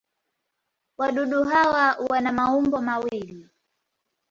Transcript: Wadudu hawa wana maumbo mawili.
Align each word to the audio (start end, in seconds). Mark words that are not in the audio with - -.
Wadudu 0.97 1.43
hawa 1.43 1.97
wana 2.09 2.31
maumbo 2.31 2.81
mawili. 2.81 3.49